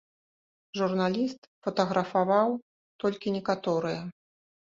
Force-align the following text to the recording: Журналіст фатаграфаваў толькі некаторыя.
Журналіст 0.79 1.39
фатаграфаваў 1.67 2.49
толькі 3.05 3.35
некаторыя. 3.39 4.01